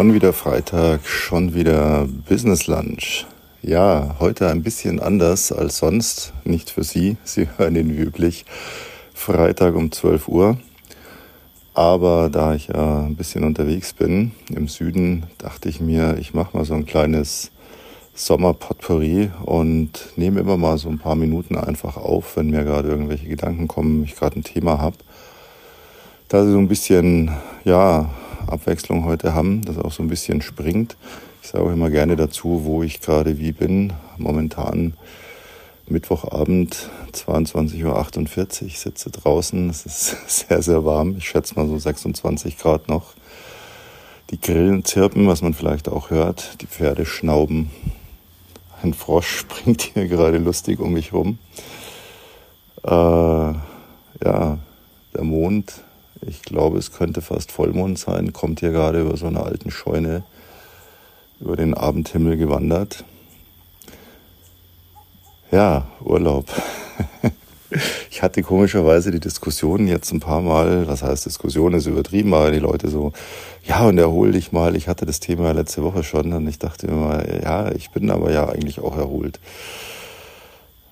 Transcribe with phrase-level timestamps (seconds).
[0.00, 3.26] Schon wieder Freitag, schon wieder Business Lunch.
[3.60, 6.32] Ja, heute ein bisschen anders als sonst.
[6.42, 8.46] Nicht für Sie, Sie hören ihn wie üblich.
[9.12, 10.56] Freitag um 12 Uhr.
[11.74, 16.56] Aber da ich ja ein bisschen unterwegs bin im Süden, dachte ich mir, ich mache
[16.56, 17.50] mal so ein kleines
[18.14, 23.28] Sommerpotpourri und nehme immer mal so ein paar Minuten einfach auf, wenn mir gerade irgendwelche
[23.28, 24.96] Gedanken kommen, ich gerade ein Thema habe.
[26.28, 27.32] Da Sie so ein bisschen,
[27.64, 28.08] ja,
[28.46, 30.96] Abwechslung heute haben, das auch so ein bisschen springt.
[31.42, 33.92] Ich sage immer gerne dazu, wo ich gerade wie bin.
[34.18, 34.94] Momentan
[35.90, 37.84] Mittwochabend, 22.48
[38.64, 39.68] Uhr, sitze draußen.
[39.70, 40.16] Es ist
[40.48, 41.16] sehr, sehr warm.
[41.16, 43.14] Ich schätze mal so 26 Grad noch.
[44.30, 46.60] Die Grillen zirpen, was man vielleicht auch hört.
[46.60, 47.70] Die Pferde schnauben.
[48.82, 51.38] Ein Frosch springt hier gerade lustig um mich rum.
[52.84, 54.58] Äh, ja,
[55.14, 55.82] der Mond
[56.22, 58.32] ich glaube, es könnte fast Vollmond sein.
[58.32, 60.22] Kommt hier gerade über so einer alten Scheune
[61.40, 63.04] über den Abendhimmel gewandert.
[65.50, 66.46] Ja, Urlaub.
[68.10, 72.50] Ich hatte komischerweise die Diskussion jetzt ein paar Mal, was heißt Diskussion ist übertrieben, aber
[72.50, 73.12] die Leute so,
[73.64, 74.74] ja, und erhol dich mal.
[74.74, 78.32] Ich hatte das Thema letzte Woche schon und ich dachte immer, ja, ich bin aber
[78.32, 79.38] ja eigentlich auch erholt.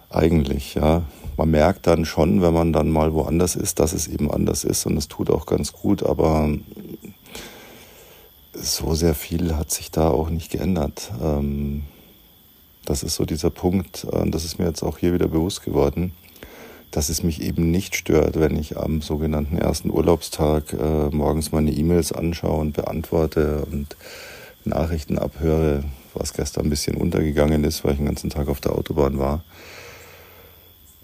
[0.08, 1.02] Eigentlich, ja
[1.38, 4.84] man merkt dann schon, wenn man dann mal woanders ist, dass es eben anders ist
[4.86, 6.50] und es tut auch ganz gut, aber
[8.52, 11.12] so sehr viel hat sich da auch nicht geändert.
[11.22, 11.84] Ähm,
[12.84, 16.12] das ist so dieser Punkt, und das ist mir jetzt auch hier wieder bewusst geworden,
[16.90, 21.70] dass es mich eben nicht stört, wenn ich am sogenannten ersten Urlaubstag äh, morgens meine
[21.70, 23.96] E-Mails anschaue und beantworte und
[24.64, 28.72] Nachrichten abhöre, was gestern ein bisschen untergegangen ist, weil ich den ganzen Tag auf der
[28.72, 29.44] Autobahn war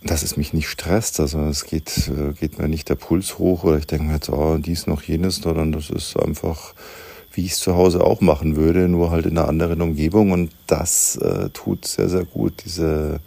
[0.05, 1.19] dass es mich nicht stresst.
[1.19, 4.29] Also es geht, äh, geht mir nicht der Puls hoch oder ich denke mir jetzt,
[4.29, 6.75] oh, dies noch jenes, sondern das ist einfach,
[7.33, 10.31] wie ich es zu Hause auch machen würde, nur halt in einer anderen Umgebung.
[10.33, 13.21] Und das äh, tut sehr, sehr gut, diese,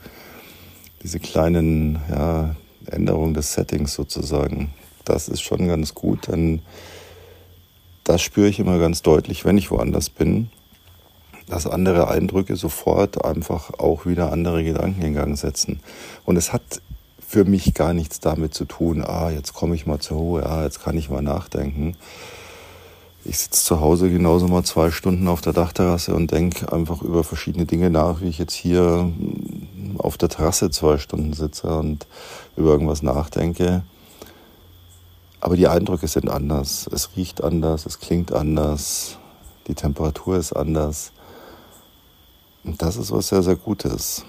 [1.04, 2.56] diese kleinen ja,
[2.86, 4.70] Änderungen des Settings sozusagen.
[5.04, 6.62] Das ist schon ganz gut, denn
[8.04, 10.50] das spüre ich immer ganz deutlich, wenn ich woanders bin
[11.48, 15.80] dass andere Eindrücke sofort einfach auch wieder andere Gedanken in Gang setzen.
[16.26, 16.82] Und es hat
[17.26, 20.64] für mich gar nichts damit zu tun, ah, jetzt komme ich mal zur Ruhe, ah,
[20.64, 21.96] jetzt kann ich mal nachdenken.
[23.26, 27.26] Ich sitze zu Hause genauso mal zwei Stunden auf der Dachterrasse und denke einfach über
[27.26, 29.12] verschiedene Dinge nach, wie ich jetzt hier
[29.98, 32.08] auf der Terrasse zwei Stunden sitze und
[32.56, 33.84] über irgendwas nachdenke.
[35.42, 36.90] Aber die Eindrücke sind anders.
[36.92, 39.18] Es riecht anders, es klingt anders,
[39.68, 41.12] die Temperatur ist anders.
[42.68, 44.26] Und das ist was sehr, sehr Gutes.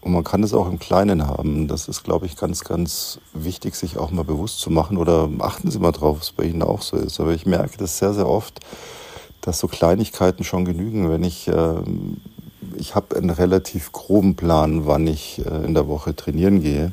[0.00, 1.68] Und man kann es auch im Kleinen haben.
[1.68, 4.96] Das ist, glaube ich, ganz, ganz wichtig, sich auch mal bewusst zu machen.
[4.96, 7.20] Oder achten Sie mal drauf, was bei Ihnen auch so ist.
[7.20, 8.60] Aber ich merke das sehr, sehr oft,
[9.42, 11.10] dass so Kleinigkeiten schon genügen.
[11.10, 11.82] Wenn ich, äh,
[12.76, 16.92] ich habe einen relativ groben Plan, wann ich äh, in der Woche trainieren gehe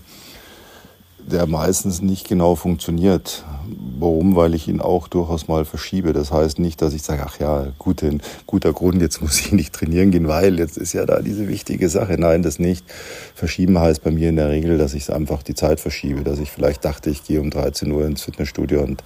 [1.30, 3.44] der meistens nicht genau funktioniert.
[4.00, 4.36] Warum?
[4.36, 6.14] Weil ich ihn auch durchaus mal verschiebe.
[6.14, 8.04] Das heißt nicht, dass ich sage, ach ja, gut,
[8.48, 11.90] guter Grund, jetzt muss ich nicht trainieren gehen, weil jetzt ist ja da diese wichtige
[11.90, 12.16] Sache.
[12.18, 12.86] Nein, das nicht.
[13.36, 16.52] Verschieben heißt bei mir in der Regel, dass ich einfach die Zeit verschiebe, dass ich
[16.52, 19.04] vielleicht dachte, ich gehe um 13 Uhr ins Fitnessstudio und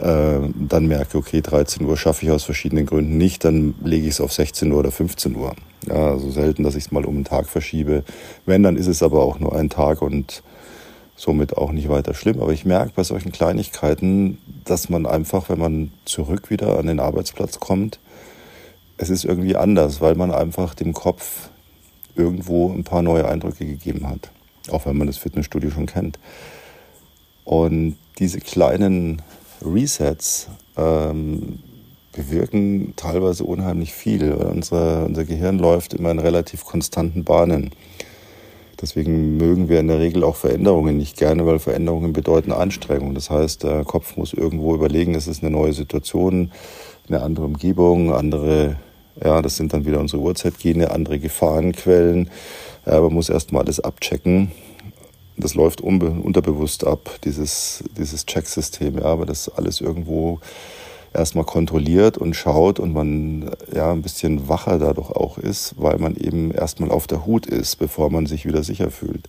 [0.00, 4.14] äh, dann merke, okay, 13 Uhr schaffe ich aus verschiedenen Gründen nicht, dann lege ich
[4.14, 5.54] es auf 16 Uhr oder 15 Uhr.
[5.88, 8.04] Ja, so selten, dass ich es mal um einen Tag verschiebe.
[8.46, 10.42] Wenn, dann ist es aber auch nur ein Tag und
[11.18, 12.40] somit auch nicht weiter schlimm.
[12.40, 17.00] Aber ich merke bei solchen Kleinigkeiten, dass man einfach, wenn man zurück wieder an den
[17.00, 17.98] Arbeitsplatz kommt,
[18.96, 21.50] es ist irgendwie anders, weil man einfach dem Kopf
[22.14, 24.30] irgendwo ein paar neue Eindrücke gegeben hat.
[24.70, 26.18] Auch wenn man das Fitnessstudio schon kennt.
[27.44, 29.22] Und diese kleinen
[29.62, 31.60] Resets ähm,
[32.12, 37.70] bewirken teilweise unheimlich viel, weil unser, unser Gehirn läuft immer in relativ konstanten Bahnen.
[38.80, 43.14] Deswegen mögen wir in der Regel auch Veränderungen nicht gerne, weil Veränderungen bedeuten Anstrengung.
[43.14, 46.52] Das heißt, der Kopf muss irgendwo überlegen, es ist eine neue Situation,
[47.08, 48.76] eine andere Umgebung, andere,
[49.22, 52.30] ja, das sind dann wieder unsere Uhrzeitgene, andere Gefahrenquellen.
[52.86, 54.52] Ja, man muss erstmal alles abchecken.
[55.36, 60.40] Das läuft unterbewusst ab, dieses, dieses Checksystem, ja, aber das alles irgendwo
[61.12, 66.16] erstmal kontrolliert und schaut und man ja ein bisschen wacher dadurch auch ist, weil man
[66.16, 69.28] eben erstmal auf der Hut ist, bevor man sich wieder sicher fühlt.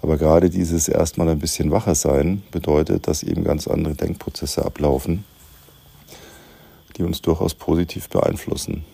[0.00, 5.24] Aber gerade dieses erstmal ein bisschen wacher sein bedeutet, dass eben ganz andere Denkprozesse ablaufen,
[6.96, 8.84] die uns durchaus positiv beeinflussen.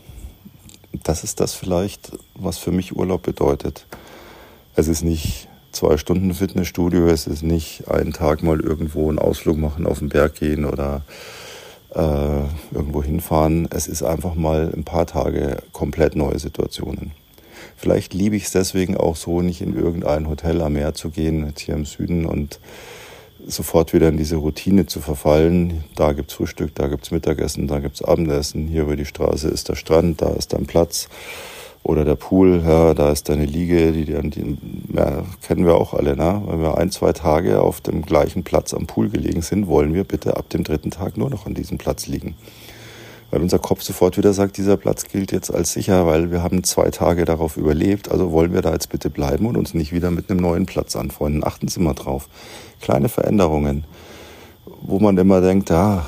[1.05, 3.87] Das ist das vielleicht, was für mich Urlaub bedeutet.
[4.75, 9.57] Es ist nicht zwei Stunden Fitnessstudio, es ist nicht einen Tag mal irgendwo einen Ausflug
[9.57, 11.03] machen, auf den Berg gehen oder
[11.95, 13.69] äh, irgendwo hinfahren.
[13.71, 17.13] Es ist einfach mal ein paar Tage komplett neue Situationen.
[17.77, 21.47] Vielleicht liebe ich es deswegen auch so, nicht in irgendein Hotel am Meer zu gehen,
[21.47, 22.59] jetzt hier im Süden und
[23.47, 25.85] sofort wieder in diese Routine zu verfallen.
[25.95, 28.69] Da gibt's Frühstück, da gibt's Mittagessen, da gibt's Abendessen.
[28.69, 31.09] Hier über die Straße ist der Strand, da ist dein Platz
[31.89, 34.59] oder der Pool, ja, da ist deine Liege, die, die, die
[34.95, 36.43] ja, kennen wir auch alle, ne?
[36.47, 40.05] Wenn wir ein, zwei Tage auf dem gleichen Platz am Pool gelegen sind, wollen wir
[40.05, 42.35] bitte ab dem dritten Tag nur noch an diesem Platz liegen.
[43.31, 46.63] Weil unser Kopf sofort wieder sagt, dieser Platz gilt jetzt als sicher, weil wir haben
[46.63, 50.11] zwei Tage darauf überlebt, also wollen wir da jetzt bitte bleiben und uns nicht wieder
[50.11, 51.43] mit einem neuen Platz anfreunden.
[51.43, 52.29] Achten Sie mal drauf.
[52.83, 53.85] Kleine Veränderungen,
[54.83, 56.05] wo man immer denkt, ja,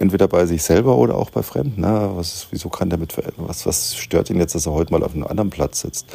[0.00, 1.82] entweder bei sich selber oder auch bei Fremden.
[1.82, 5.02] Na, was, wieso kann der mit, was, was stört ihn jetzt, dass er heute mal
[5.02, 6.06] auf einem anderen Platz sitzt?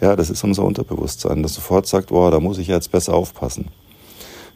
[0.00, 3.68] Ja, das ist unser Unterbewusstsein, das sofort sagt, boah, da muss ich jetzt besser aufpassen.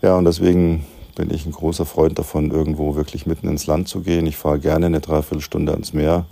[0.03, 0.85] Ja, und deswegen
[1.15, 4.27] bin ich ein großer Freund davon, irgendwo wirklich mitten ins Land zu gehen.
[4.27, 6.27] Ich fahre gerne eine Dreiviertelstunde ans Meer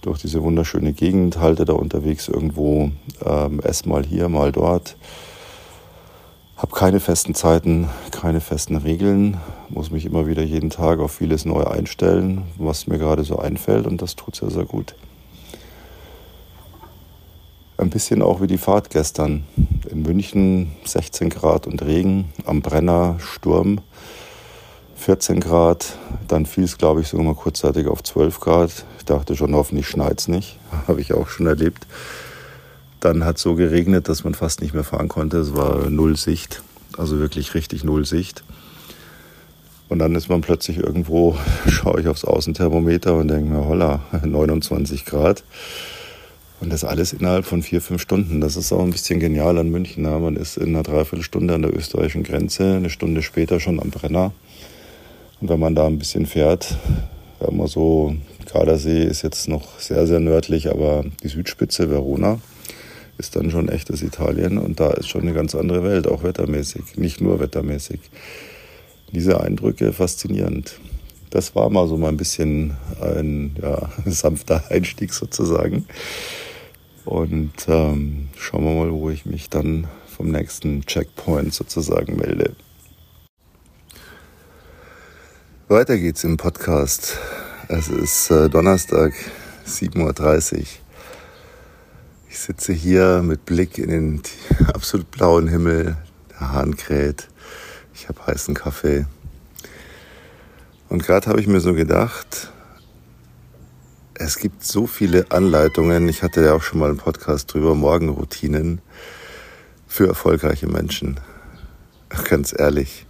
[0.00, 2.90] durch diese wunderschöne Gegend, halte da unterwegs irgendwo,
[3.24, 4.96] ähm, esse mal hier, mal dort
[6.58, 9.36] habe keine festen Zeiten, keine festen Regeln,
[9.70, 13.86] muss mich immer wieder jeden Tag auf vieles neu einstellen, was mir gerade so einfällt
[13.86, 14.94] und das tut sehr, sehr gut.
[17.76, 19.44] Ein bisschen auch wie die Fahrt gestern.
[19.88, 23.80] In München 16 Grad und Regen, am Brenner Sturm
[24.96, 28.84] 14 Grad, dann fiel es glaube ich sogar mal kurzzeitig auf 12 Grad.
[28.98, 31.86] Ich dachte schon, hoffentlich schneit es nicht, habe ich auch schon erlebt.
[33.00, 35.38] Dann hat es so geregnet, dass man fast nicht mehr fahren konnte.
[35.38, 36.62] Es war null Sicht,
[36.96, 38.42] also wirklich richtig null Sicht.
[39.88, 41.36] Und dann ist man plötzlich irgendwo,
[41.68, 45.44] schaue ich aufs Außenthermometer und denke mir, holla, 29 Grad.
[46.60, 48.40] Und das alles innerhalb von vier, fünf Stunden.
[48.40, 50.04] Das ist auch ein bisschen genial an München.
[50.04, 50.18] Ja.
[50.18, 54.32] Man ist in einer Dreiviertelstunde an der österreichischen Grenze, eine Stunde später schon am Brenner.
[55.40, 56.76] Und wenn man da ein bisschen fährt,
[57.46, 58.16] immer so,
[58.52, 62.40] Gardasee ist jetzt noch sehr, sehr nördlich, aber die Südspitze, Verona,
[63.18, 66.96] ist dann schon echtes Italien und da ist schon eine ganz andere Welt, auch wettermäßig,
[66.96, 68.00] nicht nur wettermäßig.
[69.12, 70.78] Diese Eindrücke faszinierend.
[71.30, 75.86] Das war mal so mal ein bisschen ein ja, sanfter Einstieg sozusagen.
[77.04, 82.54] Und ähm, schauen wir mal, wo ich mich dann vom nächsten Checkpoint sozusagen melde.
[85.68, 87.18] Weiter geht's im Podcast.
[87.68, 89.12] Es ist äh, Donnerstag,
[89.66, 90.62] 7.30 Uhr.
[92.30, 94.22] Ich sitze hier mit Blick in den
[94.74, 95.96] absolut blauen Himmel.
[96.30, 97.28] Der Hahn kräht.
[98.00, 99.06] Ich habe heißen Kaffee.
[100.88, 102.52] Und gerade habe ich mir so gedacht,
[104.14, 106.08] es gibt so viele Anleitungen.
[106.08, 108.80] Ich hatte ja auch schon mal einen Podcast drüber, Morgenroutinen
[109.88, 111.18] für erfolgreiche Menschen.
[112.28, 113.04] Ganz ehrlich.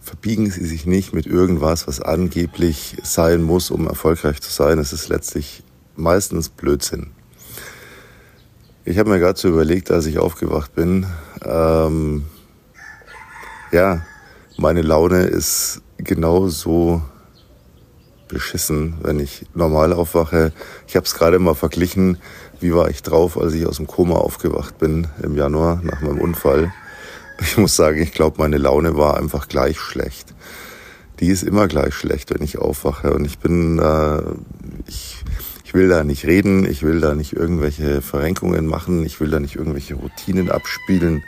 [0.00, 4.80] Verbiegen Sie sich nicht mit irgendwas, was angeblich sein muss, um erfolgreich zu sein.
[4.80, 5.62] Es ist letztlich
[5.94, 7.12] meistens Blödsinn.
[8.84, 11.06] Ich habe mir gerade so überlegt, als ich aufgewacht bin,
[11.44, 12.24] ähm,
[13.74, 14.02] ja,
[14.56, 17.02] meine Laune ist genauso
[18.28, 20.52] beschissen, wenn ich normal aufwache.
[20.86, 22.18] Ich habe es gerade mal verglichen,
[22.60, 26.20] wie war ich drauf, als ich aus dem Koma aufgewacht bin im Januar nach meinem
[26.20, 26.72] Unfall.
[27.40, 30.34] Ich muss sagen, ich glaube, meine Laune war einfach gleich schlecht.
[31.18, 33.12] Die ist immer gleich schlecht, wenn ich aufwache.
[33.12, 34.22] Und ich bin, äh,
[34.86, 35.24] ich
[35.64, 39.40] ich will da nicht reden, ich will da nicht irgendwelche Verrenkungen machen, ich will da
[39.40, 41.24] nicht irgendwelche Routinen abspielen,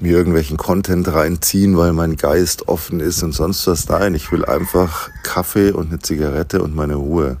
[0.00, 3.88] mir irgendwelchen Content reinziehen, weil mein Geist offen ist und sonst was.
[3.88, 7.38] Nein, ich will einfach Kaffee und eine Zigarette und meine Ruhe.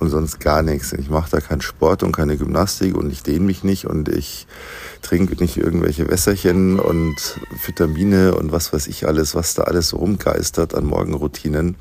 [0.00, 0.92] Und sonst gar nichts.
[0.92, 4.46] Ich mache da keinen Sport und keine Gymnastik und ich dehne mich nicht und ich
[5.02, 7.16] trinke nicht irgendwelche Wässerchen und
[7.66, 11.76] Vitamine und was weiß ich alles, was da alles so rumgeistert an Morgenroutinen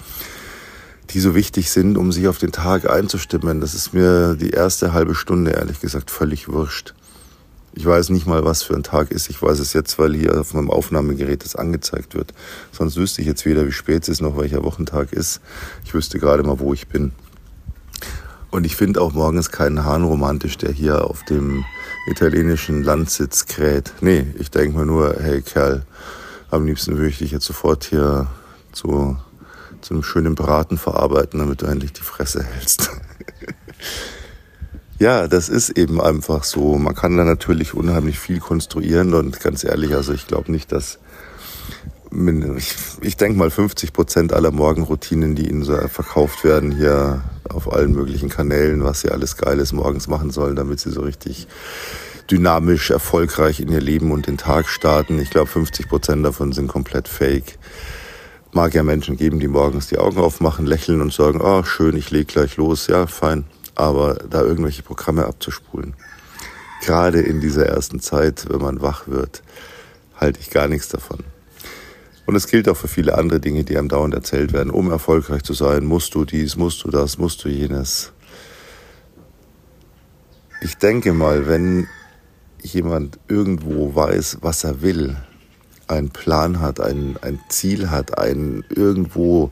[1.12, 3.62] die so wichtig sind, um sich auf den Tag einzustimmen.
[3.62, 6.94] Das ist mir die erste halbe Stunde, ehrlich gesagt, völlig wurscht.
[7.77, 9.29] Ich weiß nicht mal, was für ein Tag ist.
[9.29, 12.34] Ich weiß es jetzt, weil hier auf meinem Aufnahmegerät das angezeigt wird.
[12.72, 15.41] Sonst wüsste ich jetzt weder, wie spät es ist, noch welcher Wochentag ist.
[15.86, 17.12] Ich wüsste gerade mal, wo ich bin.
[18.50, 21.65] Und ich finde auch morgens keinen Hahn romantisch, der hier auf dem
[22.10, 23.93] italienischen Landsitz kräht.
[24.01, 25.86] Nee, ich denke mir nur, hey Kerl,
[26.50, 28.25] am liebsten würde ich dich jetzt sofort hier
[28.72, 29.17] zu
[29.81, 32.89] zu einem schönen Braten verarbeiten, damit du endlich die Fresse hältst.
[35.00, 36.77] ja, das ist eben einfach so.
[36.77, 41.00] Man kann da natürlich unheimlich viel konstruieren und ganz ehrlich, also ich glaube nicht, dass
[42.58, 47.72] ich, ich denke mal 50 Prozent aller Morgenroutinen, die Ihnen so verkauft werden hier auf
[47.72, 51.48] allen möglichen Kanälen, was Sie alles Geiles morgens machen sollen, damit Sie so richtig
[52.32, 55.20] dynamisch, erfolgreich in Ihr Leben und den Tag starten.
[55.20, 57.58] Ich glaube, 50 Prozent davon sind komplett fake.
[58.54, 61.96] mag ja Menschen geben, die morgens die Augen aufmachen, lächeln und sagen, ah, oh, schön,
[61.96, 63.46] ich leg gleich los, ja, fein.
[63.77, 65.93] Aber da irgendwelche Programme abzuspulen,
[66.84, 69.43] gerade in dieser ersten Zeit, wenn man wach wird,
[70.15, 71.19] halte ich gar nichts davon.
[72.25, 74.72] Und es gilt auch für viele andere Dinge, die einem dauernd erzählt werden.
[74.72, 78.13] Um erfolgreich zu sein, musst du dies, musst du das, musst du jenes.
[80.62, 81.88] Ich denke mal, wenn
[82.63, 85.17] jemand irgendwo weiß, was er will,
[85.88, 89.51] einen Plan hat, ein, ein Ziel hat, ein irgendwo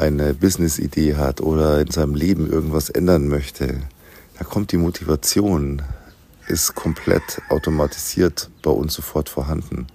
[0.00, 3.80] eine Business-Idee hat oder in seinem Leben irgendwas ändern möchte,
[4.38, 5.82] da kommt die Motivation,
[6.48, 9.86] ist komplett automatisiert bei uns sofort vorhanden.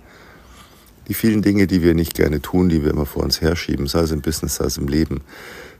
[1.07, 4.01] Die vielen Dinge, die wir nicht gerne tun, die wir immer vor uns herschieben, sei
[4.01, 5.21] es im Business, sei es im Leben,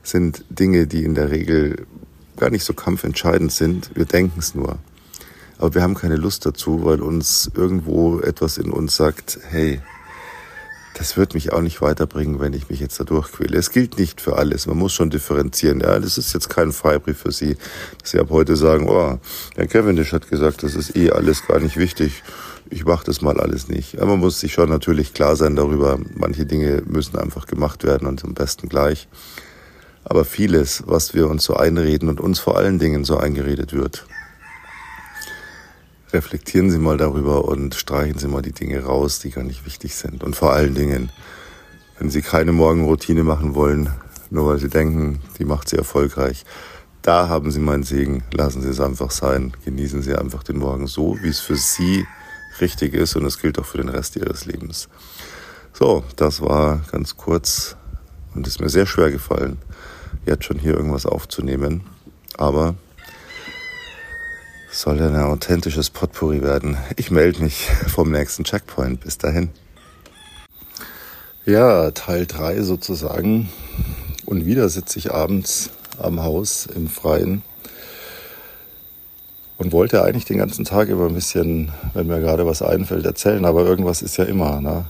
[0.02, 1.86] sind Dinge, die in der Regel
[2.36, 3.90] gar nicht so kampfentscheidend sind.
[3.94, 4.78] Wir denken es nur.
[5.58, 9.80] Aber wir haben keine Lust dazu, weil uns irgendwo etwas in uns sagt, hey,
[10.98, 13.58] das wird mich auch nicht weiterbringen, wenn ich mich jetzt da durchquäle.
[13.58, 14.66] Es gilt nicht für alles.
[14.66, 15.80] Man muss schon differenzieren.
[15.80, 17.56] Ja, das ist jetzt kein Freibrief für Sie,
[18.00, 19.18] dass Sie ab heute sagen, oh,
[19.56, 22.22] Herr Cavendish hat gesagt, das ist eh alles gar nicht wichtig.
[22.70, 23.98] Ich mache das mal alles nicht.
[23.98, 28.08] Aber man muss sich schon natürlich klar sein darüber, manche Dinge müssen einfach gemacht werden
[28.08, 29.06] und am besten gleich.
[30.02, 34.06] Aber vieles, was wir uns so einreden und uns vor allen Dingen so eingeredet wird,
[36.16, 39.94] reflektieren Sie mal darüber und streichen Sie mal die Dinge raus, die gar nicht wichtig
[39.94, 40.24] sind.
[40.24, 41.10] Und vor allen Dingen,
[41.98, 43.90] wenn Sie keine Morgenroutine machen wollen,
[44.30, 46.44] nur weil Sie denken, die macht Sie erfolgreich,
[47.02, 48.24] da haben Sie meinen Segen.
[48.32, 49.52] Lassen Sie es einfach sein.
[49.64, 52.06] Genießen Sie einfach den Morgen so, wie es für Sie
[52.60, 53.14] richtig ist.
[53.14, 54.88] Und das gilt auch für den Rest Ihres Lebens.
[55.72, 57.76] So, das war ganz kurz
[58.34, 59.58] und ist mir sehr schwer gefallen,
[60.24, 61.82] jetzt schon hier irgendwas aufzunehmen.
[62.38, 62.74] Aber
[64.76, 66.76] soll ein authentisches Potpourri werden.
[66.96, 69.00] Ich melde mich vom nächsten Checkpoint.
[69.00, 69.48] Bis dahin.
[71.46, 73.48] Ja, Teil 3 sozusagen.
[74.26, 77.42] Und wieder sitze ich abends am Haus im Freien
[79.56, 83.46] und wollte eigentlich den ganzen Tag über ein bisschen, wenn mir gerade was einfällt, erzählen.
[83.46, 84.60] Aber irgendwas ist ja immer.
[84.60, 84.84] Ne?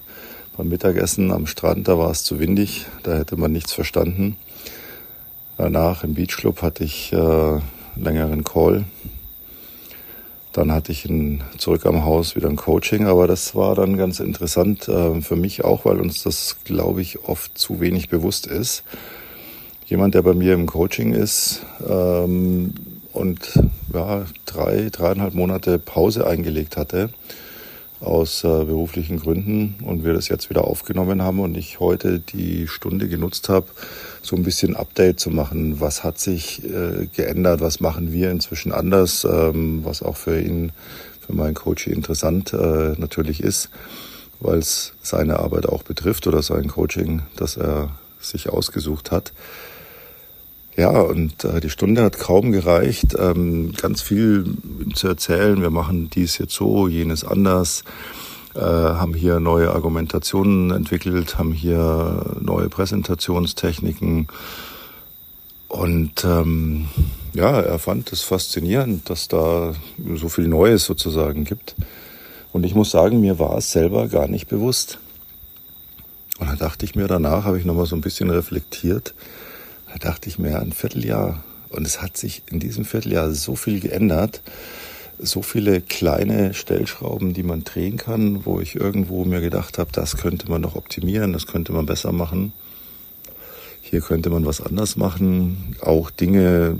[0.57, 4.37] Beim Mittagessen am Strand, da war es zu windig, da hätte man nichts verstanden.
[5.59, 7.63] Danach im Beachclub hatte ich äh, einen
[7.95, 8.85] längeren Call
[10.57, 14.21] dann hatte ich ein, zurück am Haus wieder ein Coaching, aber das war dann ganz
[14.21, 18.83] interessant äh, für mich auch, weil uns das, glaube ich, oft zu wenig bewusst ist.
[19.85, 22.73] Jemand, der bei mir im Coaching ist ähm,
[23.13, 23.53] und
[23.93, 27.11] ja, drei, dreieinhalb Monate Pause eingelegt hatte
[28.01, 32.67] aus äh, beruflichen Gründen und wir das jetzt wieder aufgenommen haben und ich heute die
[32.67, 33.67] Stunde genutzt habe,
[34.27, 35.81] so ein bisschen Update zu machen.
[35.81, 37.61] Was hat sich äh, geändert?
[37.61, 39.25] Was machen wir inzwischen anders?
[39.25, 40.73] Ähm, was auch für ihn,
[41.25, 43.71] für meinen Coach interessant äh, natürlich ist,
[44.41, 47.91] weil es seine Arbeit auch betrifft oder sein Coaching, das er
[48.21, 49.33] sich ausgesucht hat.
[50.77, 54.45] Ja, und äh, die Stunde hat kaum gereicht, ähm, ganz viel
[54.95, 55.63] zu erzählen.
[55.63, 57.85] Wir machen dies jetzt so, jenes anders
[58.57, 64.29] äh, haben hier neue Argumentationen entwickelt, haben hier neue Präsentationstechniken.
[65.69, 66.89] Und ähm,
[67.35, 69.75] ja, er fand es faszinierend, dass da
[70.15, 71.75] so viel Neues sozusagen gibt.
[72.53, 74.99] Und ich muss sagen, mir war es selber gar nicht bewusst.
[76.39, 79.15] Und dann dachte ich mir danach, habe ich nochmal so ein bisschen reflektiert,
[79.93, 81.43] da dachte ich mir, ein Vierteljahr.
[81.71, 84.43] Und es hat sich in diesem Vierteljahr so viel geändert
[85.19, 90.17] so viele kleine Stellschrauben, die man drehen kann, wo ich irgendwo mir gedacht habe, das
[90.17, 92.53] könnte man noch optimieren, das könnte man besser machen.
[93.81, 95.77] Hier könnte man was anders machen.
[95.81, 96.77] Auch Dinge,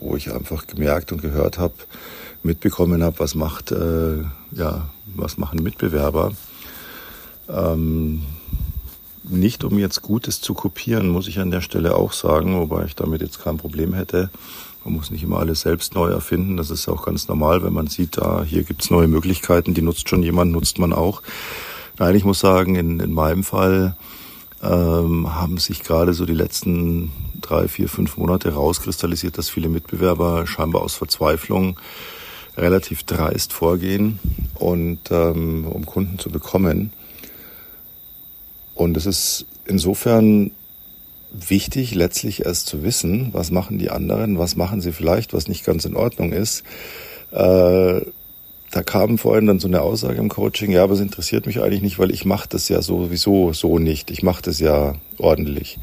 [0.00, 1.74] wo ich einfach gemerkt und gehört habe,
[2.42, 4.22] mitbekommen habe, was macht, äh,
[4.52, 6.32] ja, was machen Mitbewerber.
[7.48, 8.22] Ähm,
[9.24, 12.96] nicht um jetzt Gutes zu kopieren, muss ich an der Stelle auch sagen, wobei ich
[12.96, 14.30] damit jetzt kein Problem hätte.
[14.84, 16.56] Man muss nicht immer alles selbst neu erfinden.
[16.56, 20.08] Das ist auch ganz normal, wenn man sieht, da hier gibt's neue Möglichkeiten, die nutzt
[20.08, 21.22] schon jemand, nutzt man auch.
[21.98, 23.94] Nein, ich muss sagen, in, in meinem Fall
[24.62, 30.46] ähm, haben sich gerade so die letzten drei, vier, fünf Monate rauskristallisiert, dass viele Mitbewerber
[30.46, 31.78] scheinbar aus Verzweiflung
[32.56, 34.18] relativ dreist vorgehen
[34.54, 36.92] und ähm, um Kunden zu bekommen.
[38.74, 40.52] Und es ist insofern
[41.32, 45.64] wichtig, letztlich erst zu wissen, was machen die anderen, was machen sie vielleicht, was nicht
[45.64, 46.64] ganz in Ordnung ist.
[47.32, 48.00] Äh,
[48.72, 51.82] da kam vorhin dann so eine Aussage im Coaching, ja, aber es interessiert mich eigentlich
[51.82, 54.10] nicht, weil ich mache das ja sowieso so nicht.
[54.10, 55.78] Ich mache das ja ordentlich.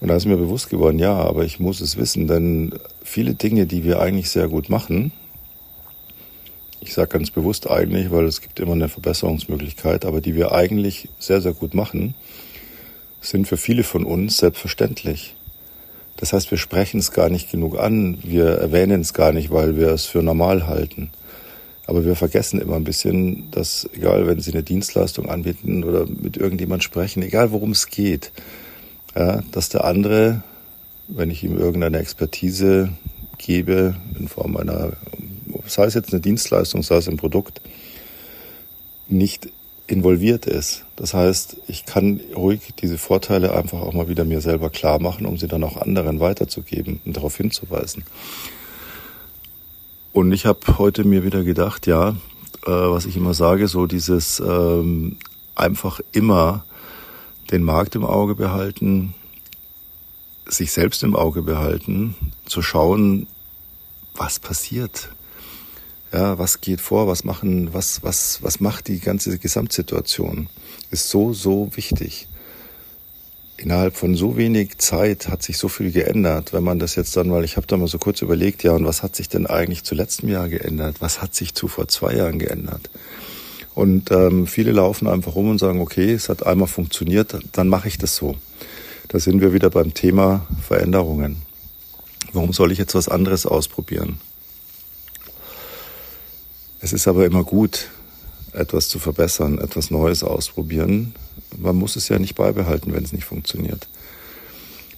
[0.00, 3.66] Und da ist mir bewusst geworden, ja, aber ich muss es wissen, denn viele Dinge,
[3.66, 5.12] die wir eigentlich sehr gut machen,
[6.80, 11.08] ich sage ganz bewusst eigentlich, weil es gibt immer eine Verbesserungsmöglichkeit, aber die wir eigentlich
[11.20, 12.14] sehr, sehr gut machen,
[13.22, 15.34] sind für viele von uns selbstverständlich.
[16.16, 19.76] Das heißt, wir sprechen es gar nicht genug an, wir erwähnen es gar nicht, weil
[19.76, 21.10] wir es für normal halten.
[21.86, 26.36] Aber wir vergessen immer ein bisschen, dass egal, wenn Sie eine Dienstleistung anbieten oder mit
[26.36, 28.30] irgendjemand sprechen, egal worum es geht,
[29.16, 30.42] ja, dass der andere,
[31.08, 32.90] wenn ich ihm irgendeine Expertise
[33.38, 34.92] gebe, in Form einer,
[35.66, 37.60] sei es jetzt eine Dienstleistung, sei es ein Produkt,
[39.08, 39.48] nicht
[39.92, 40.84] involviert ist.
[40.96, 45.26] Das heißt, ich kann ruhig diese Vorteile einfach auch mal wieder mir selber klar machen,
[45.26, 48.04] um sie dann auch anderen weiterzugeben und darauf hinzuweisen.
[50.12, 52.16] Und ich habe heute mir wieder gedacht, ja,
[52.66, 55.16] äh, was ich immer sage, so dieses ähm,
[55.54, 56.64] einfach immer
[57.50, 59.14] den Markt im Auge behalten,
[60.46, 63.26] sich selbst im Auge behalten, zu schauen,
[64.14, 65.10] was passiert.
[66.12, 70.48] Ja, was geht vor, was machen, was, was, was macht die ganze Gesamtsituation,
[70.90, 72.28] ist so, so wichtig
[73.62, 76.52] innerhalb von so wenig Zeit hat sich so viel geändert.
[76.52, 78.84] Wenn man das jetzt dann, weil ich habe da mal so kurz überlegt, ja, und
[78.84, 80.96] was hat sich denn eigentlich zu letztem Jahr geändert?
[81.00, 82.90] Was hat sich zu vor zwei Jahren geändert?
[83.74, 87.88] Und ähm, viele laufen einfach rum und sagen, okay, es hat einmal funktioniert, dann mache
[87.88, 88.36] ich das so.
[89.08, 91.36] Da sind wir wieder beim Thema Veränderungen.
[92.32, 94.18] Warum soll ich jetzt was anderes ausprobieren?
[96.82, 97.90] Es ist aber immer gut,
[98.52, 101.14] etwas zu verbessern, etwas Neues ausprobieren.
[101.56, 103.86] Man muss es ja nicht beibehalten, wenn es nicht funktioniert.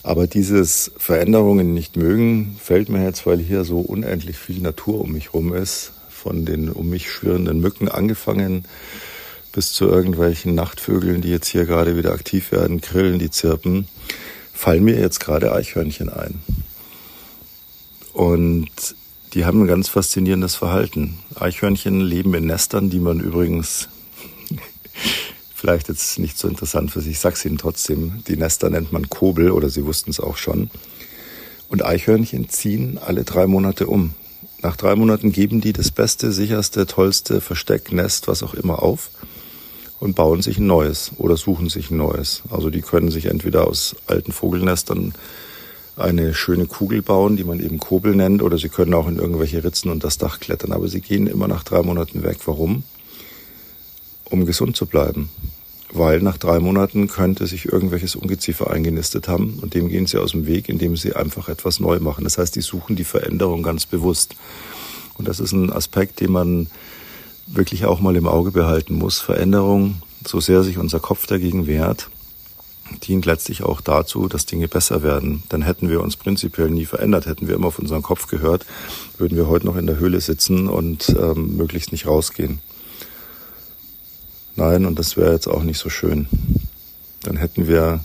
[0.02, 5.12] Aber dieses Veränderungen nicht mögen, fällt mir jetzt, weil hier so unendlich viel Natur um
[5.12, 8.64] mich rum ist, von den um mich schwirrenden Mücken angefangen
[9.52, 13.88] bis zu irgendwelchen Nachtvögeln, die jetzt hier gerade wieder aktiv werden, Grillen, die zirpen,
[14.54, 16.40] fallen mir jetzt gerade Eichhörnchen ein.
[18.14, 18.70] Und
[19.34, 21.18] die haben ein ganz faszinierendes Verhalten.
[21.34, 23.88] Eichhörnchen leben in Nestern, die man übrigens
[25.54, 29.08] vielleicht jetzt nicht so interessant für sich, ich sag's Ihnen trotzdem, die Nester nennt man
[29.08, 30.70] Kobel oder Sie wussten es auch schon.
[31.68, 34.14] Und Eichhörnchen ziehen alle drei Monate um.
[34.62, 39.10] Nach drei Monaten geben die das beste, sicherste, tollste Versteck, Nest, was auch immer auf
[39.98, 42.42] und bauen sich ein neues oder suchen sich ein neues.
[42.50, 45.12] Also die können sich entweder aus alten Vogelnestern
[45.96, 49.62] eine schöne Kugel bauen, die man eben Kobel nennt, oder sie können auch in irgendwelche
[49.62, 50.72] Ritzen und das Dach klettern.
[50.72, 52.38] Aber sie gehen immer nach drei Monaten weg.
[52.46, 52.82] Warum?
[54.24, 55.28] Um gesund zu bleiben.
[55.92, 60.32] Weil nach drei Monaten könnte sich irgendwelches Ungeziefer eingenistet haben und dem gehen sie aus
[60.32, 62.24] dem Weg, indem sie einfach etwas neu machen.
[62.24, 64.34] Das heißt, die suchen die Veränderung ganz bewusst.
[65.16, 66.66] Und das ist ein Aspekt, den man
[67.46, 69.20] wirklich auch mal im Auge behalten muss.
[69.20, 72.08] Veränderung, so sehr sich unser Kopf dagegen wehrt,
[73.06, 75.42] dient letztlich auch dazu, dass Dinge besser werden.
[75.48, 78.66] Dann hätten wir uns prinzipiell nie verändert, hätten wir immer auf unseren Kopf gehört,
[79.18, 82.60] würden wir heute noch in der Höhle sitzen und ähm, möglichst nicht rausgehen.
[84.56, 86.28] Nein, und das wäre jetzt auch nicht so schön.
[87.22, 88.04] Dann hätten wir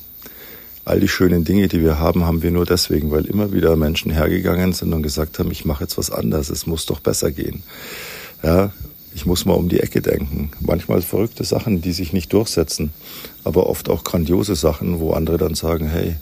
[0.85, 4.11] all die schönen Dinge, die wir haben, haben wir nur deswegen, weil immer wieder Menschen
[4.11, 7.61] hergegangen sind und gesagt haben, ich mache jetzt was anderes, es muss doch besser gehen.
[8.41, 8.71] Ja,
[9.13, 10.51] ich muss mal um die Ecke denken.
[10.59, 12.91] Manchmal verrückte Sachen, die sich nicht durchsetzen,
[13.43, 16.15] aber oft auch grandiose Sachen, wo andere dann sagen, hey,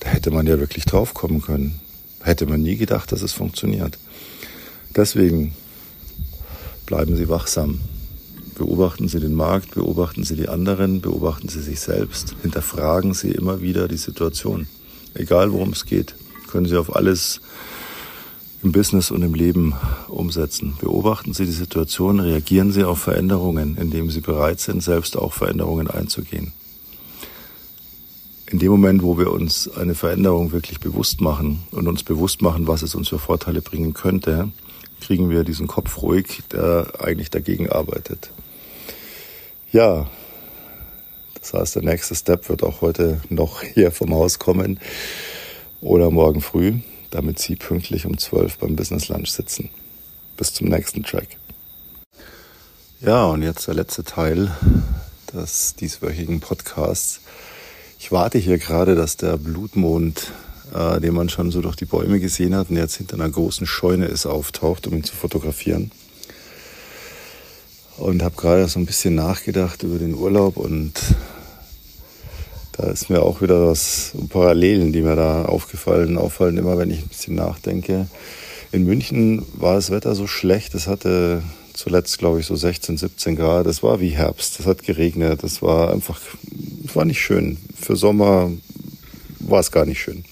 [0.00, 1.80] da hätte man ja wirklich drauf kommen können.
[2.22, 3.98] Hätte man nie gedacht, dass es funktioniert.
[4.96, 5.54] Deswegen
[6.86, 7.80] bleiben Sie wachsam.
[8.56, 12.36] Beobachten Sie den Markt, beobachten Sie die anderen, beobachten Sie sich selbst.
[12.42, 14.68] Hinterfragen Sie immer wieder die Situation.
[15.14, 16.14] Egal worum es geht,
[16.48, 17.40] können Sie auf alles
[18.64, 19.74] im Business und im Leben
[20.08, 20.76] umsetzen.
[20.80, 25.88] Beobachten Sie die Situation, reagieren Sie auf Veränderungen, indem Sie bereit sind, selbst auch Veränderungen
[25.88, 26.52] einzugehen.
[28.46, 32.66] In dem Moment, wo wir uns eine Veränderung wirklich bewusst machen und uns bewusst machen,
[32.66, 34.50] was es uns für Vorteile bringen könnte,
[35.00, 38.30] kriegen wir diesen Kopf ruhig, der eigentlich dagegen arbeitet.
[39.72, 40.08] Ja,
[41.38, 44.80] das heißt, der nächste Step wird auch heute noch hier vom Haus kommen
[45.82, 46.78] oder morgen früh
[47.14, 49.70] damit Sie pünktlich um 12 beim Business Lunch sitzen.
[50.36, 51.28] Bis zum nächsten Track.
[53.00, 54.50] Ja, und jetzt der letzte Teil
[55.32, 57.20] des dieswöchigen Podcasts.
[58.00, 60.32] Ich warte hier gerade, dass der Blutmond,
[60.74, 63.66] äh, den man schon so durch die Bäume gesehen hat und jetzt hinter einer großen
[63.66, 65.92] Scheune ist, auftaucht, um ihn zu fotografieren.
[67.96, 70.94] Und habe gerade so ein bisschen nachgedacht über den Urlaub und
[72.76, 76.98] da ist mir auch wieder was Parallelen, die mir da aufgefallen, auffallen, immer wenn ich
[76.98, 78.08] ein bisschen nachdenke.
[78.72, 83.36] In München war das Wetter so schlecht, es hatte zuletzt, glaube ich, so 16, 17
[83.36, 83.66] Grad.
[83.66, 86.20] Es war wie Herbst, es hat geregnet, es war einfach,
[86.84, 87.58] es war nicht schön.
[87.80, 88.50] Für Sommer
[89.38, 90.24] war es gar nicht schön.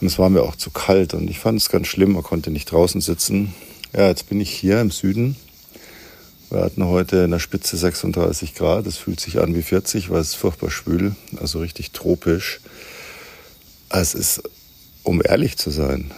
[0.00, 2.50] Und es war mir auch zu kalt und ich fand es ganz schlimm, man konnte
[2.50, 3.54] nicht draußen sitzen.
[3.92, 5.36] Ja, jetzt bin ich hier im Süden
[6.50, 8.84] Wir hatten heute in der Spitze 36 Grad.
[8.86, 12.58] Es fühlt sich an wie 40, weil es furchtbar schwül, also richtig tropisch.
[13.88, 14.42] Es ist,
[15.04, 16.10] um ehrlich zu sein,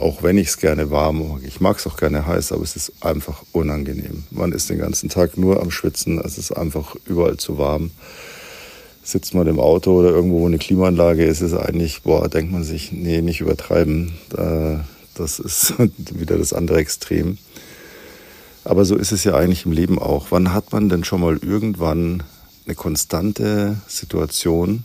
[0.00, 2.76] auch wenn ich es gerne warm mag, ich mag es auch gerne heiß, aber es
[2.76, 4.24] ist einfach unangenehm.
[4.30, 7.90] Man ist den ganzen Tag nur am Schwitzen, es ist einfach überall zu warm.
[9.02, 12.64] Sitzt man im Auto oder irgendwo, wo eine Klimaanlage ist, ist eigentlich, boah, denkt man
[12.64, 14.14] sich, nee, nicht übertreiben.
[15.14, 17.36] Das ist wieder das andere Extrem.
[18.64, 20.28] Aber so ist es ja eigentlich im Leben auch.
[20.30, 22.22] Wann hat man denn schon mal irgendwann
[22.64, 24.84] eine konstante Situation,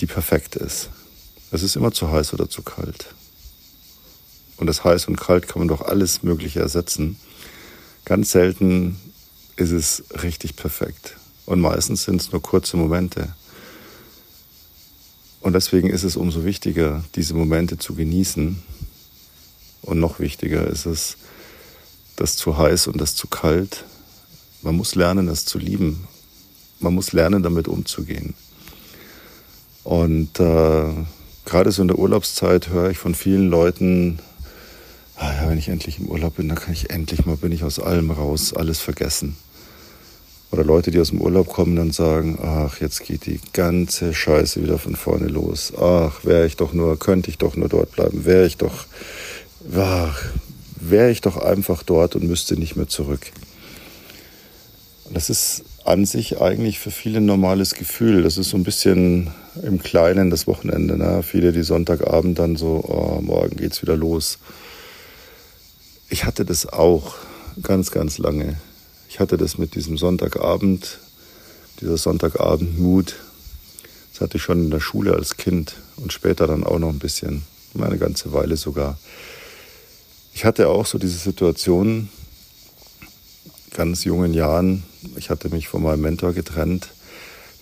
[0.00, 0.90] die perfekt ist?
[1.52, 3.14] Es ist immer zu heiß oder zu kalt.
[4.56, 7.20] Und das heiß und kalt kann man doch alles Mögliche ersetzen.
[8.04, 8.96] Ganz selten
[9.56, 11.16] ist es richtig perfekt.
[11.44, 13.28] Und meistens sind es nur kurze Momente.
[15.40, 18.60] Und deswegen ist es umso wichtiger, diese Momente zu genießen.
[19.82, 21.16] Und noch wichtiger ist es,
[22.16, 23.84] das zu heiß und das zu kalt.
[24.62, 26.08] Man muss lernen, das zu lieben.
[26.80, 28.34] Man muss lernen, damit umzugehen.
[29.84, 30.92] Und äh,
[31.44, 34.18] gerade so in der Urlaubszeit höre ich von vielen Leuten,
[35.16, 37.62] ah ja, wenn ich endlich im Urlaub bin, dann kann ich endlich mal, bin ich
[37.64, 39.36] aus allem raus, alles vergessen.
[40.50, 44.62] Oder Leute, die aus dem Urlaub kommen, dann sagen, ach, jetzt geht die ganze Scheiße
[44.62, 45.72] wieder von vorne los.
[45.76, 48.86] Ach, wäre ich doch nur, könnte ich doch nur dort bleiben, wäre ich doch,
[49.74, 50.22] ach,
[50.90, 53.32] wäre ich doch einfach dort und müsste nicht mehr zurück.
[55.12, 58.22] Das ist an sich eigentlich für viele ein normales Gefühl.
[58.22, 59.30] Das ist so ein bisschen
[59.62, 60.98] im Kleinen das Wochenende.
[60.98, 61.22] Ne?
[61.22, 64.38] Viele, die Sonntagabend dann so, oh, morgen geht's wieder los.
[66.08, 67.14] Ich hatte das auch
[67.62, 68.56] ganz, ganz lange.
[69.08, 70.98] Ich hatte das mit diesem Sonntagabend,
[71.80, 73.14] dieser Sonntagabend-Mut.
[74.12, 76.98] Das hatte ich schon in der Schule als Kind und später dann auch noch ein
[76.98, 77.42] bisschen,
[77.78, 78.98] eine ganze Weile sogar.
[80.36, 82.10] Ich hatte auch so diese Situation,
[83.72, 84.82] ganz jungen Jahren.
[85.16, 86.90] Ich hatte mich von meinem Mentor getrennt,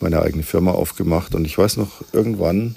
[0.01, 2.75] meine eigene Firma aufgemacht und ich weiß noch, irgendwann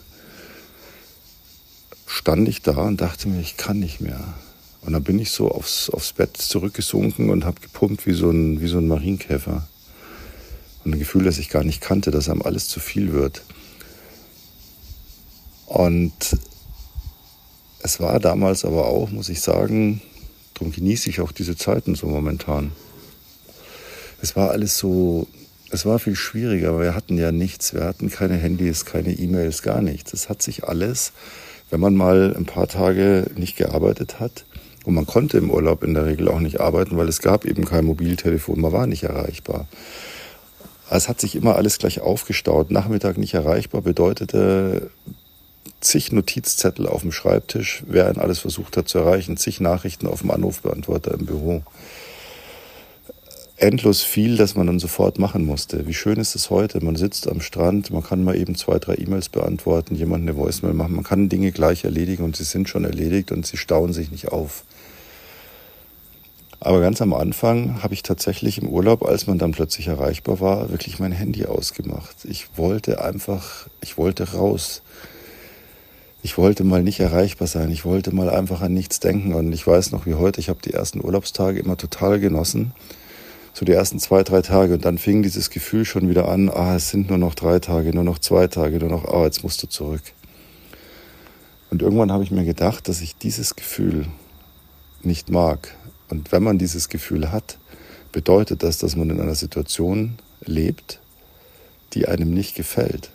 [2.06, 4.24] stand ich da und dachte mir, ich kann nicht mehr.
[4.82, 8.62] Und dann bin ich so aufs, aufs Bett zurückgesunken und habe gepumpt wie so, ein,
[8.62, 9.68] wie so ein Marienkäfer.
[10.86, 13.42] Und ein Gefühl, das ich gar nicht kannte, dass einem alles zu viel wird.
[15.66, 16.38] Und
[17.84, 20.02] es war damals aber auch, muss ich sagen,
[20.54, 22.72] darum genieße ich auch diese Zeiten so momentan.
[24.22, 25.28] Es war alles so,
[25.72, 27.74] es war viel schwieriger, aber wir hatten ja nichts.
[27.74, 30.14] Wir hatten keine Handys, keine E-Mails, gar nichts.
[30.14, 31.14] Es hat sich alles,
[31.70, 34.46] wenn man mal ein paar Tage nicht gearbeitet hat,
[34.88, 37.66] und man konnte im Urlaub in der Regel auch nicht arbeiten, weil es gab eben
[37.66, 39.68] kein Mobiltelefon, man war nicht erreichbar.
[40.90, 42.72] Es hat sich immer alles gleich aufgestaut.
[42.72, 44.90] Nachmittag nicht erreichbar bedeutete
[45.82, 50.22] zig Notizzettel auf dem Schreibtisch, wer ihn alles versucht hat zu erreichen, zig Nachrichten auf
[50.22, 51.64] dem Anrufbeantworter im Büro.
[53.60, 55.88] Endlos viel, das man dann sofort machen musste.
[55.88, 56.84] Wie schön ist es heute?
[56.84, 60.76] Man sitzt am Strand, man kann mal eben zwei, drei E-Mails beantworten, jemand eine Voicemail
[60.76, 64.12] machen, man kann Dinge gleich erledigen und sie sind schon erledigt und sie stauen sich
[64.12, 64.64] nicht auf.
[66.60, 70.70] Aber ganz am Anfang habe ich tatsächlich im Urlaub, als man dann plötzlich erreichbar war,
[70.72, 72.26] wirklich mein Handy ausgemacht.
[72.26, 74.82] Ich wollte einfach, ich wollte raus
[76.24, 77.72] ich wollte mal nicht erreichbar sein.
[77.72, 79.34] Ich wollte mal einfach an nichts denken.
[79.34, 82.74] Und ich weiß noch wie heute, ich habe die ersten Urlaubstage immer total genossen.
[83.54, 84.74] So die ersten zwei, drei Tage.
[84.74, 87.94] Und dann fing dieses Gefühl schon wieder an, ah, es sind nur noch drei Tage,
[87.94, 90.02] nur noch zwei Tage, nur noch, ah, jetzt musst du zurück.
[91.70, 94.06] Und irgendwann habe ich mir gedacht, dass ich dieses Gefühl
[95.04, 95.76] nicht mag.
[96.10, 97.58] Und wenn man dieses Gefühl hat,
[98.12, 101.00] bedeutet das, dass man in einer Situation lebt,
[101.94, 103.12] die einem nicht gefällt.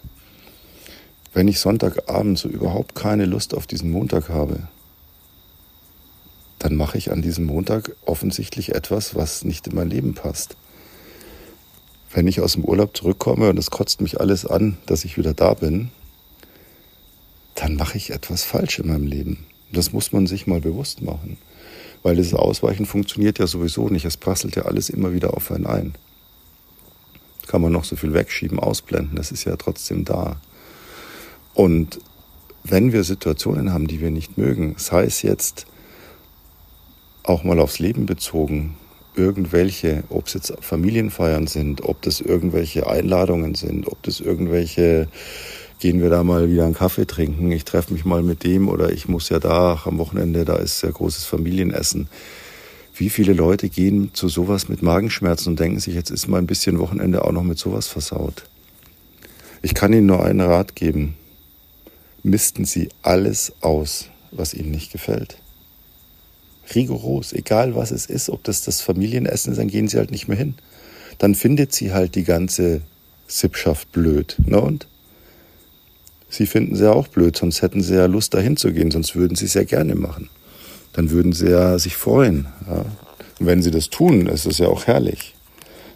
[1.35, 4.69] Wenn ich Sonntagabend so überhaupt keine Lust auf diesen Montag habe,
[6.59, 10.57] dann mache ich an diesem Montag offensichtlich etwas, was nicht in mein Leben passt.
[12.13, 15.33] Wenn ich aus dem Urlaub zurückkomme und es kotzt mich alles an, dass ich wieder
[15.33, 15.91] da bin,
[17.55, 19.47] dann mache ich etwas falsch in meinem Leben.
[19.73, 21.39] Das muss man sich mal bewusst machen.
[22.03, 24.05] Weil dieses Ausweichen funktioniert ja sowieso nicht.
[24.05, 25.95] Es prasselt ja alles immer wieder auf einen ein.
[27.47, 30.37] Kann man noch so viel wegschieben, ausblenden, das ist ja trotzdem da.
[31.55, 31.99] Und
[32.65, 35.67] wenn wir Situationen haben, die wir nicht mögen, sei es jetzt
[37.25, 38.77] auch mal aufs Leben bezogen,
[39.15, 45.09] irgendwelche, ob es jetzt Familienfeiern sind, ob das irgendwelche Einladungen sind, ob das irgendwelche,
[45.81, 48.91] gehen wir da mal wieder einen Kaffee trinken, ich treffe mich mal mit dem oder
[48.91, 52.09] ich muss ja da am Wochenende, da ist ja großes Familienessen.
[52.95, 56.47] Wie viele Leute gehen zu sowas mit Magenschmerzen und denken sich, jetzt ist mal ein
[56.47, 58.45] bisschen Wochenende auch noch mit sowas versaut.
[59.63, 61.17] Ich kann Ihnen nur einen Rat geben
[62.23, 65.39] missten sie alles aus, was ihnen nicht gefällt.
[66.75, 70.29] Rigoros, egal was es ist, ob das das Familienessen ist, dann gehen sie halt nicht
[70.29, 70.55] mehr hin.
[71.19, 72.83] Dann findet sie halt die ganze
[73.27, 74.37] Sippschaft blöd.
[74.45, 74.87] Ne und?
[76.29, 79.15] Sie finden sie ja auch blöd, sonst hätten sie ja Lust dahin zu gehen, sonst
[79.15, 80.31] würden sie es ja gerne machen.
[80.95, 82.47] Dann würden sie ja sich freuen.
[82.67, 82.87] Ja.
[83.39, 85.35] Und wenn sie das tun, ist es ja auch herrlich.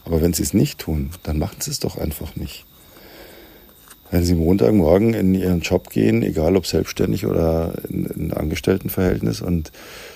[0.05, 2.66] Aber wenn sie es nicht tun, dann machen sie es doch einfach nicht.
[4.11, 9.73] Wenn Sie Montagmorgen in Ihren Job gehen, egal ob selbstständig oder in, in Angestelltenverhältnis und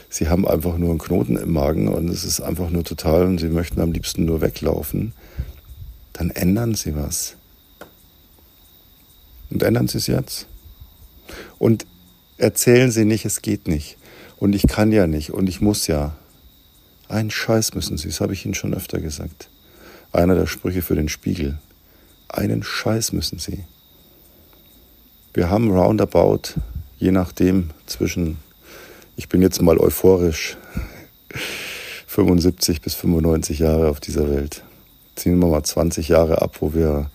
[0.09, 3.38] Sie haben einfach nur einen Knoten im Magen und es ist einfach nur total und
[3.38, 5.12] Sie möchten am liebsten nur weglaufen,
[6.12, 7.37] dann ändern Sie was.
[9.50, 10.46] Und ändern Sie es jetzt.
[11.59, 11.87] Und
[12.38, 13.98] erzählen Sie nicht, es geht nicht.
[14.38, 16.16] Und ich kann ja nicht und ich muss ja.
[17.09, 19.48] Einen Scheiß müssen Sie, das habe ich Ihnen schon öfter gesagt.
[20.12, 21.59] Einer der Sprüche für den Spiegel.
[22.29, 23.64] Einen Scheiß müssen Sie.
[25.32, 26.60] Wir haben roundabout,
[26.98, 28.38] je nachdem, zwischen,
[29.14, 30.56] ich bin jetzt mal euphorisch,
[32.08, 34.64] 75 bis 95 Jahre auf dieser Welt.
[35.14, 37.10] Ziehen wir mal 20 Jahre ab, wo wir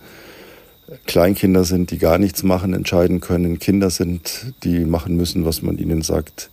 [1.04, 5.76] Kleinkinder sind, die gar nichts machen, entscheiden können, Kinder sind, die machen müssen, was man
[5.76, 6.48] ihnen sagt,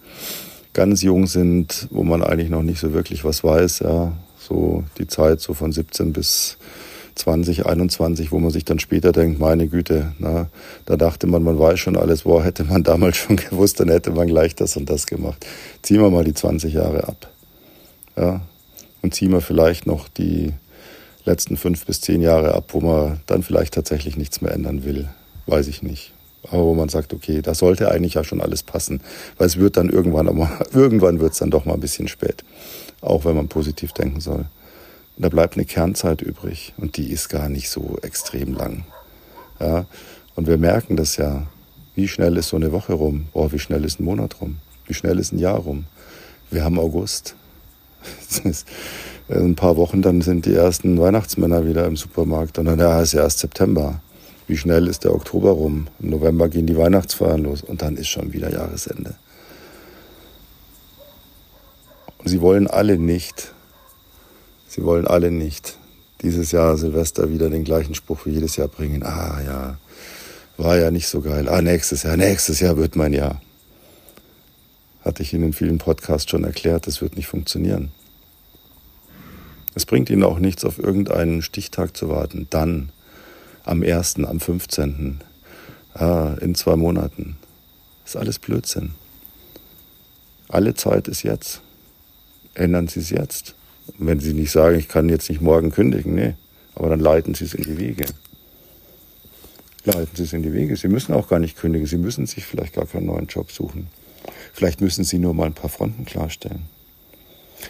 [0.73, 5.07] ganz jung sind, wo man eigentlich noch nicht so wirklich was weiß, ja, so die
[5.07, 6.57] Zeit so von 17 bis
[7.15, 10.47] 20, 21, wo man sich dann später denkt, meine Güte, na,
[10.85, 14.11] da dachte man, man weiß schon alles, boah, hätte man damals schon gewusst, dann hätte
[14.11, 15.45] man gleich das und das gemacht.
[15.81, 17.29] Ziehen wir mal die 20 Jahre ab.
[18.15, 18.41] Ja,
[19.01, 20.53] und ziehen wir vielleicht noch die
[21.25, 25.07] letzten fünf bis zehn Jahre ab, wo man dann vielleicht tatsächlich nichts mehr ändern will.
[25.45, 26.13] Weiß ich nicht.
[26.49, 29.01] Aber wo man sagt, okay, da sollte eigentlich ja schon alles passen.
[29.37, 32.43] Weil es wird dann irgendwann, aber irgendwann wird es dann doch mal ein bisschen spät.
[33.01, 34.45] Auch wenn man positiv denken soll.
[35.17, 36.73] Da bleibt eine Kernzeit übrig.
[36.77, 38.85] Und die ist gar nicht so extrem lang.
[39.59, 39.85] Ja,
[40.35, 41.47] und wir merken das ja.
[41.95, 43.27] Wie schnell ist so eine Woche rum?
[43.33, 44.57] Boah, wie schnell ist ein Monat rum?
[44.87, 45.85] Wie schnell ist ein Jahr rum?
[46.49, 47.35] Wir haben August.
[49.29, 52.57] ein paar Wochen, dann sind die ersten Weihnachtsmänner wieder im Supermarkt.
[52.57, 54.01] Und dann ja, ist ja erst September.
[54.47, 55.87] Wie schnell ist der Oktober rum?
[55.99, 59.15] Im November gehen die Weihnachtsfeiern los und dann ist schon wieder Jahresende.
[62.25, 63.53] Sie wollen alle nicht,
[64.73, 65.77] sie wollen alle nicht
[66.21, 69.03] dieses Jahr Silvester wieder den gleichen Spruch wie jedes Jahr bringen.
[69.03, 69.77] Ah ja,
[70.57, 71.47] war ja nicht so geil.
[71.47, 73.41] Ah, nächstes Jahr, nächstes Jahr wird mein Jahr.
[75.03, 77.91] Hatte ich Ihnen in vielen Podcasts schon erklärt, das wird nicht funktionieren.
[79.75, 82.47] Es bringt Ihnen auch nichts, auf irgendeinen Stichtag zu warten.
[82.49, 82.91] Dann,
[83.65, 85.21] am 1., am 15.,
[85.93, 87.37] ah, in zwei Monaten.
[88.03, 88.91] Das ist alles Blödsinn.
[90.47, 91.61] Alle Zeit ist jetzt.
[92.53, 93.55] Ändern Sie es jetzt.
[93.97, 96.35] Wenn Sie nicht sagen, ich kann jetzt nicht morgen kündigen, nee,
[96.75, 98.05] aber dann leiten Sie es in die Wege.
[99.85, 100.75] Leiten Sie es in die Wege.
[100.75, 101.87] Sie müssen auch gar nicht kündigen.
[101.87, 103.87] Sie müssen sich vielleicht gar keinen neuen Job suchen.
[104.53, 106.63] Vielleicht müssen Sie nur mal ein paar Fronten klarstellen.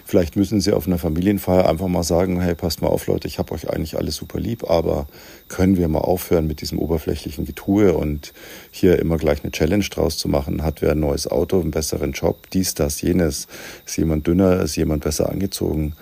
[0.05, 3.39] Vielleicht müssen Sie auf einer Familienfeier einfach mal sagen, hey, passt mal auf, Leute, ich
[3.39, 5.07] habe euch eigentlich alles super lieb, aber
[5.47, 8.33] können wir mal aufhören mit diesem oberflächlichen Getue und
[8.71, 10.63] hier immer gleich eine Challenge draus zu machen?
[10.63, 13.47] Hat wer ein neues Auto, einen besseren Job, dies, das, jenes?
[13.85, 15.95] Ist jemand dünner, ist jemand besser angezogen?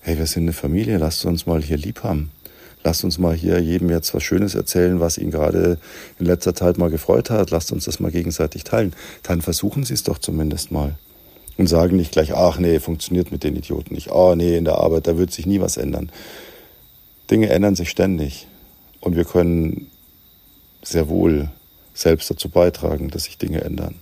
[0.00, 2.30] Hey, wir sind eine Familie, lasst uns mal hier lieb haben.
[2.84, 5.78] Lasst uns mal hier jedem jetzt was Schönes erzählen, was ihn gerade
[6.18, 7.50] in letzter Zeit mal gefreut hat.
[7.50, 8.94] Lasst uns das mal gegenseitig teilen.
[9.24, 10.96] Dann versuchen Sie es doch zumindest mal
[11.58, 14.10] und sagen nicht gleich, ach nee, funktioniert mit den Idioten nicht.
[14.10, 16.10] Oh nee, in der Arbeit, da wird sich nie was ändern.
[17.30, 18.46] Dinge ändern sich ständig
[19.00, 19.90] und wir können
[20.82, 21.50] sehr wohl
[21.92, 23.96] selbst dazu beitragen, dass sich Dinge ändern.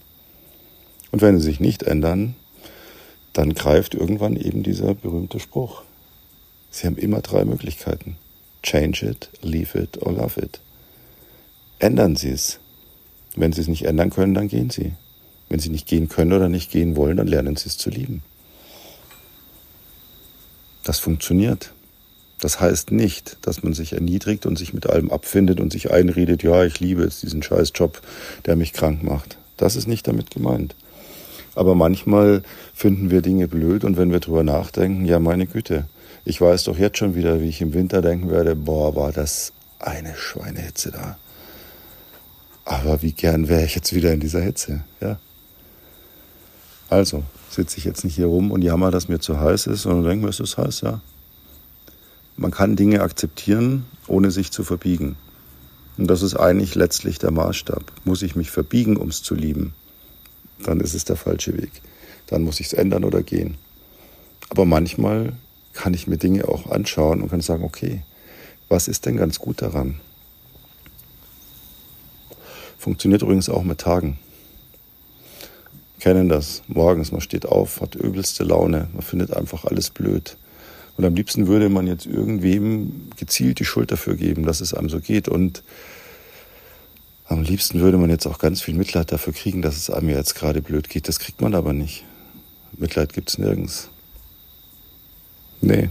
[1.11, 2.37] Und wenn sie sich nicht ändern,
[3.33, 5.83] dann greift irgendwann eben dieser berühmte Spruch.
[6.71, 8.17] Sie haben immer drei Möglichkeiten.
[8.63, 10.61] Change it, leave it or love it.
[11.79, 12.59] Ändern Sie es.
[13.35, 14.93] Wenn Sie es nicht ändern können, dann gehen Sie.
[15.49, 18.23] Wenn sie nicht gehen können oder nicht gehen wollen, dann lernen sie es zu lieben.
[20.85, 21.73] Das funktioniert.
[22.41, 26.43] Das heißt nicht, dass man sich erniedrigt und sich mit allem abfindet und sich einredet,
[26.43, 28.01] ja, ich liebe jetzt diesen Scheißjob,
[28.45, 29.39] der mich krank macht.
[29.57, 30.75] Das ist nicht damit gemeint.
[31.55, 32.43] Aber manchmal
[32.75, 35.87] finden wir Dinge blöd und wenn wir drüber nachdenken, ja, meine Güte,
[36.27, 39.53] ich weiß doch jetzt schon wieder, wie ich im Winter denken werde, boah, war das
[39.79, 41.17] eine Schweinehitze da.
[42.67, 45.19] Aber wie gern wäre ich jetzt wieder in dieser Hitze, ja?
[46.89, 50.05] Also sitze ich jetzt nicht hier rum und jammer, dass mir zu heiß ist, sondern
[50.05, 51.01] denke mir, es ist heiß, ja.
[52.37, 55.17] Man kann Dinge akzeptieren, ohne sich zu verbiegen.
[55.97, 57.83] Und das ist eigentlich letztlich der Maßstab.
[58.05, 59.73] Muss ich mich verbiegen, um es zu lieben,
[60.63, 61.71] dann ist es der falsche Weg.
[62.27, 63.57] Dann muss ich es ändern oder gehen.
[64.51, 65.33] Aber manchmal
[65.73, 68.03] kann ich mir Dinge auch anschauen und kann sagen, okay,
[68.69, 70.01] was ist denn ganz gut daran?
[72.79, 74.19] Funktioniert übrigens auch mit Tagen.
[76.01, 76.63] Kennen das.
[76.69, 80.37] Morgens, man steht auf, hat übelste Laune, man findet einfach alles blöd.
[80.97, 84.89] Und am liebsten würde man jetzt irgendwem gezielt die Schuld dafür geben, dass es einem
[84.89, 85.29] so geht.
[85.29, 85.63] Und
[87.27, 90.35] am liebsten würde man jetzt auch ganz viel Mitleid dafür kriegen, dass es einem jetzt
[90.35, 91.09] gerade blöd geht.
[91.09, 92.05] Das kriegt man aber nicht.
[92.79, 93.91] Mitleid gibt es nirgends.
[95.61, 95.91] Nee.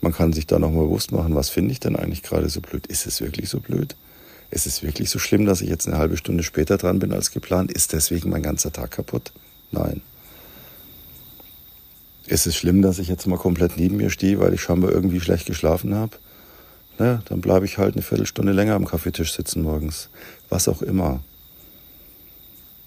[0.00, 2.86] Man kann sich da nochmal bewusst machen, was finde ich denn eigentlich gerade so blöd?
[2.86, 3.96] Ist es wirklich so blöd?
[4.50, 7.30] Ist es wirklich so schlimm, dass ich jetzt eine halbe Stunde später dran bin als
[7.30, 7.72] geplant?
[7.72, 9.32] Ist deswegen mein ganzer Tag kaputt?
[9.72, 10.02] Nein.
[12.26, 15.20] Ist es schlimm, dass ich jetzt mal komplett neben mir stehe, weil ich scheinbar irgendwie
[15.20, 16.16] schlecht geschlafen habe?
[16.98, 20.08] Na, dann bleibe ich halt eine Viertelstunde länger am Kaffeetisch sitzen morgens.
[20.48, 21.20] Was auch immer.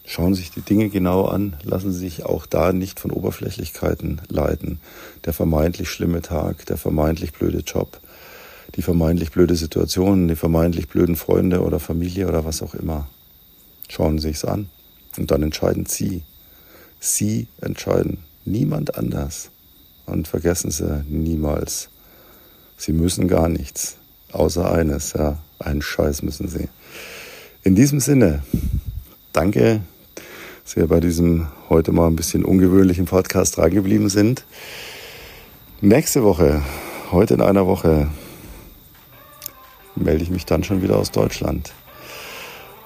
[0.06, 4.22] Schauen Sie sich die Dinge genau an, lassen Sie sich auch da nicht von Oberflächlichkeiten
[4.28, 4.80] leiten.
[5.26, 8.00] Der vermeintlich schlimme Tag, der vermeintlich blöde Job,
[8.75, 13.08] die vermeintlich blöde Situation, die vermeintlich blöden Freunde oder Familie oder was auch immer.
[13.88, 14.69] Schauen Sie sich's an
[15.17, 16.23] und dann entscheiden Sie.
[16.99, 19.51] Sie entscheiden, niemand anders.
[20.05, 21.89] Und vergessen Sie niemals,
[22.77, 23.97] Sie müssen gar nichts,
[24.32, 26.69] außer eines, ja, einen Scheiß müssen Sie.
[27.63, 28.43] In diesem Sinne,
[29.34, 29.82] danke
[30.69, 34.45] dass wir bei diesem heute mal ein bisschen ungewöhnlichen Podcast drangeblieben sind.
[35.82, 36.62] Nächste Woche,
[37.10, 38.08] heute in einer Woche,
[39.99, 41.71] melde ich mich dann schon wieder aus Deutschland.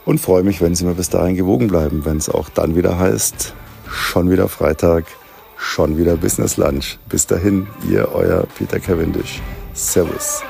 [0.05, 2.99] Und freue mich, wenn Sie mir bis dahin gewogen bleiben, wenn es auch dann wieder
[2.99, 3.53] heißt,
[3.87, 5.05] schon wieder Freitag,
[5.57, 6.97] schon wieder Business Lunch.
[7.07, 9.41] Bis dahin, ihr, euer Peter Cavendish.
[9.73, 10.43] Servus.